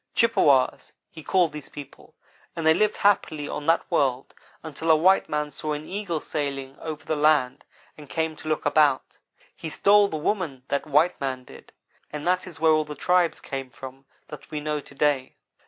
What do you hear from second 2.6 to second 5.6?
they lived happily on that world until a white man